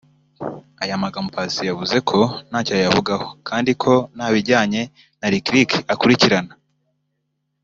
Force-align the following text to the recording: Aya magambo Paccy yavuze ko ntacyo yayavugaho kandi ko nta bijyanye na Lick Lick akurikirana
Aya 0.83 1.03
magambo 1.03 1.29
Paccy 1.35 1.65
yavuze 1.69 1.97
ko 2.09 2.19
ntacyo 2.49 2.73
yayavugaho 2.77 3.27
kandi 3.47 3.71
ko 3.81 3.91
nta 4.15 4.27
bijyanye 4.33 4.81
na 5.19 5.27
Lick 5.31 5.47
Lick 5.55 5.71
akurikirana 5.93 6.53